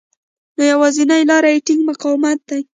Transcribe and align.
نو 0.55 0.63
يوازېنۍ 0.73 1.21
لاره 1.29 1.49
يې 1.53 1.59
ټينګ 1.67 1.81
مقاومت 1.89 2.39
دی. 2.49 2.61